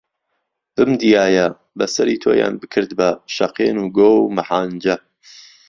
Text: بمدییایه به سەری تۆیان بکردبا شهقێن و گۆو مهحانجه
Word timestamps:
بمدییایه 0.75 1.45
به 1.77 1.85
سەری 1.95 2.17
تۆیان 2.23 2.53
بکردبا 2.61 3.09
شهقێن 3.35 3.75
و 3.79 3.85
گۆو 3.97 4.17
مهحانجه 4.37 4.95